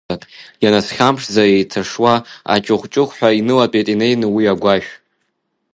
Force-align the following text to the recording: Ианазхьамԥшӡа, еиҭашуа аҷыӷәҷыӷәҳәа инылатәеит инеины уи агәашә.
Ианазхьамԥшӡа, 0.63 1.43
еиҭашуа 1.55 2.13
аҷыӷәҷыӷәҳәа 2.53 3.29
инылатәеит 3.39 3.87
инеины 3.93 4.27
уи 4.35 4.43
агәашә. 4.53 4.91